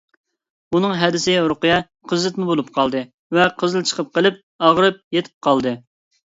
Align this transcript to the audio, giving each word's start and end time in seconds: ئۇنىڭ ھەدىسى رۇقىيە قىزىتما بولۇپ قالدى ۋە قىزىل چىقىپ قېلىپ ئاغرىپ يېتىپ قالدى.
ئۇنىڭ 0.77 0.95
ھەدىسى 1.01 1.35
رۇقىيە 1.51 1.75
قىزىتما 2.13 2.49
بولۇپ 2.49 2.73
قالدى 2.79 3.03
ۋە 3.39 3.47
قىزىل 3.61 3.87
چىقىپ 3.93 4.13
قېلىپ 4.19 4.43
ئاغرىپ 4.65 5.01
يېتىپ 5.21 5.41
قالدى. 5.51 5.79